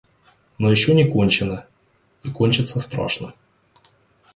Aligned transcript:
Но 0.57 0.71
еще 0.71 0.95
не 0.95 1.07
кончено... 1.07 1.67
и 2.23 2.31
кончится 2.31 2.79
страшно. 2.79 3.35